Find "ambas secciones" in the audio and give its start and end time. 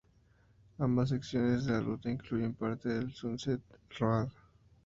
0.79-1.65